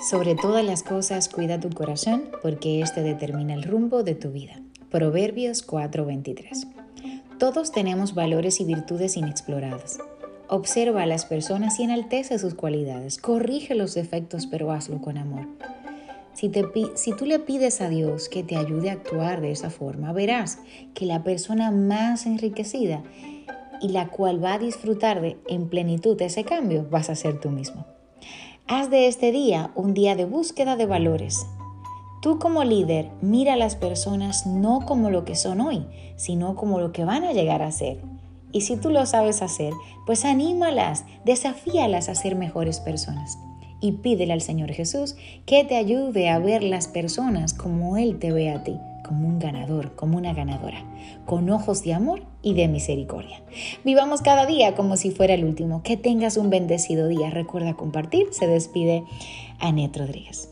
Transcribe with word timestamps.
Sobre 0.00 0.36
todas 0.36 0.64
las 0.64 0.84
cosas, 0.84 1.28
cuida 1.28 1.58
tu 1.58 1.70
corazón, 1.70 2.30
porque 2.40 2.80
este 2.80 3.02
determina 3.02 3.54
el 3.54 3.64
rumbo 3.64 4.04
de 4.04 4.14
tu 4.14 4.30
vida. 4.30 4.60
Proverbios 4.90 5.66
4:23. 5.66 6.68
Todos 7.38 7.72
tenemos 7.72 8.14
valores 8.14 8.60
y 8.60 8.64
virtudes 8.64 9.16
inexploradas. 9.16 9.98
Observa 10.48 11.02
a 11.02 11.06
las 11.06 11.26
personas 11.26 11.80
y 11.80 11.82
enaltece 11.82 12.38
sus 12.38 12.54
cualidades. 12.54 13.18
Corrige 13.18 13.74
los 13.74 13.94
defectos, 13.94 14.46
pero 14.46 14.70
hazlo 14.70 15.00
con 15.00 15.18
amor. 15.18 15.48
Si, 16.32 16.52
si, 16.94 17.12
tú 17.16 17.26
le 17.26 17.40
pides 17.40 17.80
a 17.80 17.88
Dios 17.88 18.28
que 18.28 18.44
te 18.44 18.56
ayude 18.56 18.90
a 18.90 18.94
actuar 18.94 19.40
de 19.40 19.50
esa 19.50 19.68
forma, 19.68 20.12
verás 20.12 20.60
que 20.94 21.06
la 21.06 21.24
persona 21.24 21.72
más 21.72 22.24
enriquecida 22.24 23.02
y 23.80 23.88
la 23.88 24.08
cual 24.08 24.42
va 24.42 24.54
a 24.54 24.58
disfrutar 24.58 25.20
de, 25.20 25.38
en 25.48 25.68
plenitud 25.68 26.20
ese 26.22 26.44
cambio 26.44 26.86
vas 26.88 27.10
a 27.10 27.16
ser 27.16 27.40
tú 27.40 27.50
mismo. 27.50 27.84
Haz 28.70 28.90
de 28.90 29.08
este 29.08 29.32
día 29.32 29.70
un 29.74 29.94
día 29.94 30.14
de 30.14 30.26
búsqueda 30.26 30.76
de 30.76 30.84
valores. 30.84 31.46
Tú 32.20 32.38
como 32.38 32.64
líder 32.64 33.10
mira 33.22 33.54
a 33.54 33.56
las 33.56 33.76
personas 33.76 34.44
no 34.44 34.84
como 34.84 35.08
lo 35.08 35.24
que 35.24 35.36
son 35.36 35.62
hoy, 35.62 35.86
sino 36.16 36.54
como 36.54 36.78
lo 36.78 36.92
que 36.92 37.06
van 37.06 37.24
a 37.24 37.32
llegar 37.32 37.62
a 37.62 37.72
ser. 37.72 38.02
Y 38.52 38.60
si 38.60 38.76
tú 38.76 38.90
lo 38.90 39.06
sabes 39.06 39.40
hacer, 39.40 39.72
pues 40.04 40.26
anímalas, 40.26 41.06
desafíalas 41.24 42.10
a 42.10 42.14
ser 42.14 42.36
mejores 42.36 42.78
personas. 42.78 43.38
Y 43.80 43.92
pídele 43.92 44.34
al 44.34 44.42
Señor 44.42 44.70
Jesús 44.72 45.16
que 45.46 45.64
te 45.64 45.76
ayude 45.76 46.28
a 46.28 46.38
ver 46.38 46.62
las 46.62 46.88
personas 46.88 47.54
como 47.54 47.96
Él 47.96 48.18
te 48.18 48.32
ve 48.32 48.50
a 48.50 48.64
ti 48.64 48.78
como 49.08 49.26
un 49.26 49.38
ganador, 49.38 49.94
como 49.96 50.18
una 50.18 50.34
ganadora, 50.34 50.84
con 51.24 51.48
ojos 51.48 51.82
de 51.82 51.94
amor 51.94 52.22
y 52.42 52.52
de 52.52 52.68
misericordia. 52.68 53.40
Vivamos 53.84 54.20
cada 54.20 54.44
día 54.44 54.74
como 54.74 54.98
si 54.98 55.10
fuera 55.10 55.32
el 55.32 55.44
último. 55.44 55.82
Que 55.82 55.96
tengas 55.96 56.36
un 56.36 56.50
bendecido 56.50 57.08
día. 57.08 57.30
Recuerda 57.30 57.74
compartir. 57.74 58.26
Se 58.32 58.46
despide 58.46 59.04
Anet 59.58 59.96
Rodríguez. 59.96 60.50